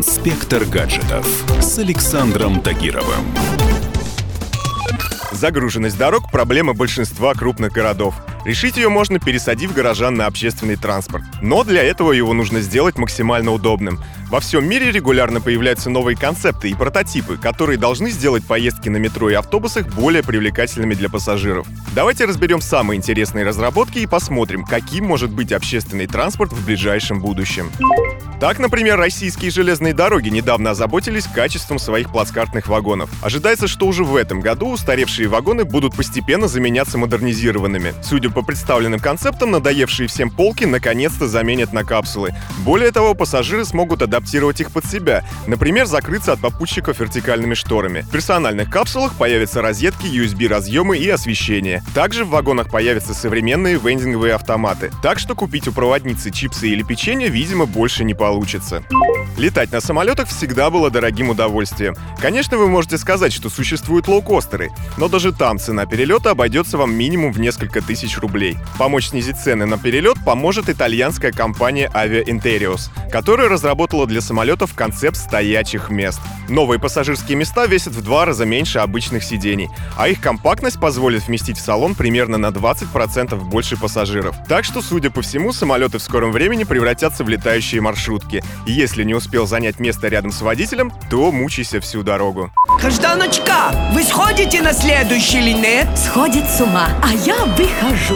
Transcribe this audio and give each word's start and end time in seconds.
Инспектор 0.00 0.64
гаджетов 0.64 1.26
с 1.60 1.78
Александром 1.78 2.62
Тагировым. 2.62 3.22
Загруженность 5.30 5.98
дорог– 5.98 6.30
проблема 6.32 6.72
большинства 6.72 7.34
крупных 7.34 7.72
городов. 7.72 8.14
Решить 8.44 8.76
ее 8.76 8.88
можно, 8.88 9.18
пересадив 9.18 9.74
горожан 9.74 10.14
на 10.14 10.26
общественный 10.26 10.76
транспорт. 10.76 11.24
Но 11.42 11.62
для 11.64 11.82
этого 11.82 12.12
его 12.12 12.32
нужно 12.32 12.60
сделать 12.60 12.96
максимально 12.96 13.52
удобным. 13.52 14.00
Во 14.30 14.40
всем 14.40 14.66
мире 14.68 14.92
регулярно 14.92 15.40
появляются 15.40 15.90
новые 15.90 16.16
концепты 16.16 16.70
и 16.70 16.74
прототипы, 16.74 17.36
которые 17.36 17.78
должны 17.78 18.10
сделать 18.10 18.46
поездки 18.46 18.88
на 18.88 18.96
метро 18.96 19.28
и 19.28 19.34
автобусах 19.34 19.88
более 19.88 20.22
привлекательными 20.22 20.94
для 20.94 21.08
пассажиров. 21.08 21.66
Давайте 21.94 22.26
разберем 22.26 22.60
самые 22.60 22.96
интересные 22.96 23.44
разработки 23.44 23.98
и 23.98 24.06
посмотрим, 24.06 24.64
каким 24.64 25.06
может 25.06 25.30
быть 25.30 25.52
общественный 25.52 26.06
транспорт 26.06 26.52
в 26.52 26.64
ближайшем 26.64 27.20
будущем. 27.20 27.70
Так, 28.40 28.58
например, 28.58 28.96
российские 28.96 29.50
железные 29.50 29.92
дороги 29.92 30.30
недавно 30.30 30.70
озаботились 30.70 31.26
качеством 31.26 31.78
своих 31.78 32.10
плацкартных 32.10 32.68
вагонов. 32.68 33.10
Ожидается, 33.22 33.68
что 33.68 33.86
уже 33.86 34.02
в 34.02 34.16
этом 34.16 34.40
году 34.40 34.70
устаревшие 34.70 35.28
вагоны 35.28 35.64
будут 35.64 35.94
постепенно 35.94 36.48
заменяться 36.48 36.96
модернизированными. 36.96 37.92
Судя 38.02 38.29
по 38.30 38.42
представленным 38.42 39.00
концептам, 39.00 39.50
надоевшие 39.50 40.08
всем 40.08 40.30
полки 40.30 40.64
наконец-то 40.64 41.26
заменят 41.26 41.72
на 41.72 41.84
капсулы. 41.84 42.30
Более 42.64 42.90
того, 42.92 43.14
пассажиры 43.14 43.64
смогут 43.64 44.02
адаптировать 44.02 44.60
их 44.60 44.70
под 44.70 44.84
себя, 44.84 45.24
например, 45.46 45.86
закрыться 45.86 46.32
от 46.32 46.40
попутчиков 46.40 47.00
вертикальными 47.00 47.54
шторами. 47.54 48.02
В 48.02 48.10
персональных 48.10 48.70
капсулах 48.70 49.14
появятся 49.14 49.62
розетки, 49.62 50.06
USB-разъемы 50.06 50.96
и 50.98 51.08
освещение. 51.08 51.82
Также 51.94 52.24
в 52.24 52.30
вагонах 52.30 52.70
появятся 52.70 53.14
современные 53.14 53.78
вендинговые 53.78 54.34
автоматы. 54.34 54.90
Так 55.02 55.18
что 55.18 55.34
купить 55.34 55.68
у 55.68 55.72
проводницы 55.72 56.30
чипсы 56.30 56.68
или 56.68 56.82
печенье, 56.82 57.28
видимо, 57.28 57.66
больше 57.66 58.04
не 58.04 58.14
получится. 58.14 58.82
Летать 59.36 59.72
на 59.72 59.80
самолетах 59.80 60.28
всегда 60.28 60.70
было 60.70 60.90
дорогим 60.90 61.30
удовольствием. 61.30 61.96
Конечно, 62.20 62.58
вы 62.58 62.68
можете 62.68 62.98
сказать, 62.98 63.32
что 63.32 63.48
существуют 63.48 64.08
лоукостеры, 64.08 64.70
но 64.96 65.08
даже 65.08 65.32
там 65.32 65.58
цена 65.58 65.86
перелета 65.86 66.30
обойдется 66.30 66.76
вам 66.76 66.94
минимум 66.94 67.32
в 67.32 67.40
несколько 67.40 67.80
тысяч 67.80 68.18
рублей. 68.20 68.56
Помочь 68.78 69.08
снизить 69.08 69.36
цены 69.36 69.66
на 69.66 69.78
перелет 69.78 70.16
поможет 70.24 70.68
итальянская 70.68 71.32
компания 71.32 71.90
Avia 71.94 72.24
Interios, 72.24 72.90
которая 73.10 73.48
разработала 73.48 74.06
для 74.06 74.20
самолетов 74.20 74.74
концепт 74.74 75.16
стоячих 75.16 75.90
мест. 75.90 76.20
Новые 76.48 76.80
пассажирские 76.80 77.36
места 77.36 77.66
весят 77.66 77.94
в 77.94 78.02
два 78.02 78.24
раза 78.24 78.44
меньше 78.44 78.78
обычных 78.78 79.22
сидений, 79.22 79.68
а 79.96 80.08
их 80.08 80.20
компактность 80.20 80.80
позволит 80.80 81.26
вместить 81.26 81.58
в 81.58 81.60
салон 81.60 81.94
примерно 81.94 82.38
на 82.38 82.48
20% 82.48 83.36
больше 83.44 83.76
пассажиров. 83.76 84.36
Так 84.48 84.64
что, 84.64 84.82
судя 84.82 85.10
по 85.10 85.22
всему, 85.22 85.52
самолеты 85.52 85.98
в 85.98 86.02
скором 86.02 86.32
времени 86.32 86.64
превратятся 86.64 87.24
в 87.24 87.28
летающие 87.28 87.80
маршрутке. 87.80 88.42
И 88.66 88.72
если 88.72 89.04
не 89.04 89.14
успел 89.14 89.46
занять 89.46 89.78
место 89.78 90.08
рядом 90.08 90.32
с 90.32 90.40
водителем, 90.40 90.92
то 91.08 91.30
мучайся 91.30 91.80
всю 91.80 92.02
дорогу. 92.02 92.52
Гражданочка, 92.80 93.92
вы 93.92 94.02
сходите 94.02 94.62
на 94.62 94.72
следующий 94.72 95.38
или 95.38 95.52
нет? 95.52 95.86
Сходит 95.96 96.48
с 96.48 96.60
ума, 96.60 96.88
а 97.02 97.12
я 97.12 97.44
выхожу. 97.44 98.09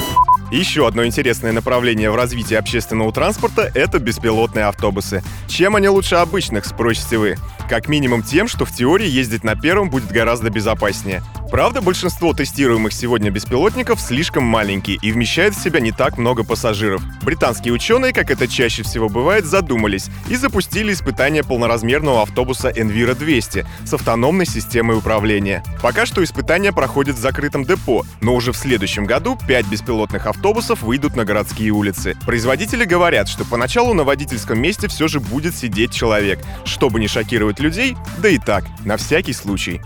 Еще 0.50 0.86
одно 0.86 1.04
интересное 1.04 1.52
направление 1.52 2.10
в 2.10 2.16
развитии 2.16 2.54
общественного 2.54 3.12
транспорта– 3.12 3.70
это 3.74 3.98
беспилотные 3.98 4.66
автобусы. 4.66 5.22
Чем 5.48 5.74
они 5.74 5.88
лучше 5.88 6.14
обычных, 6.14 6.64
спросите 6.64 7.18
вы? 7.18 7.36
Как 7.68 7.88
минимум 7.88 8.22
тем, 8.22 8.46
что 8.46 8.64
в 8.64 8.72
теории 8.72 9.08
ездить 9.08 9.42
на 9.42 9.56
первом 9.56 9.90
будет 9.90 10.12
гораздо 10.12 10.50
безопаснее. 10.50 11.22
Правда, 11.50 11.80
большинство 11.80 12.32
тестируемых 12.32 12.92
сегодня 12.92 13.30
беспилотников 13.30 14.00
слишком 14.00 14.44
маленькие 14.44 14.98
и 15.00 15.12
вмещают 15.12 15.54
в 15.54 15.62
себя 15.62 15.80
не 15.80 15.92
так 15.92 16.18
много 16.18 16.42
пассажиров. 16.42 17.02
Британские 17.22 17.72
ученые, 17.72 18.12
как 18.12 18.30
это 18.30 18.48
чаще 18.48 18.82
всего 18.82 19.08
бывает, 19.08 19.44
задумались 19.44 20.08
и 20.28 20.36
запустили 20.36 20.92
испытание 20.92 21.44
полноразмерного 21.44 22.22
автобуса 22.22 22.70
Enviro 22.70 23.14
200 23.14 23.66
с 23.84 23.94
автономной 23.94 24.46
системой 24.46 24.96
управления. 24.96 25.62
Пока 25.80 26.06
что 26.06 26.24
испытания 26.24 26.72
проходят 26.72 27.16
в 27.16 27.20
закрытом 27.20 27.64
депо, 27.64 28.04
но 28.20 28.34
уже 28.34 28.52
в 28.52 28.56
следующем 28.56 29.04
году 29.04 29.38
5 29.46 29.66
беспилотных 29.66 30.26
автобусов 30.26 30.82
выйдут 30.82 31.14
на 31.14 31.24
городские 31.24 31.70
улицы. 31.70 32.16
Производители 32.26 32.84
говорят, 32.84 33.28
что 33.28 33.44
поначалу 33.44 33.94
на 33.94 34.04
водительском 34.04 34.60
месте 34.60 34.88
все 34.88 35.08
же 35.08 35.20
будет 35.20 35.54
сидеть 35.54 35.92
человек, 35.92 36.40
чтобы 36.64 36.98
не 36.98 37.06
шокировать 37.06 37.60
людей, 37.60 37.96
да 38.18 38.28
и 38.28 38.38
так, 38.38 38.64
на 38.84 38.96
всякий 38.96 39.32
случай. 39.32 39.80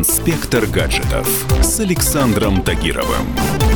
Инспектор 0.00 0.64
гаджетов 0.64 1.28
с 1.62 1.78
Александром 1.78 2.62
Тагировым. 2.62 3.69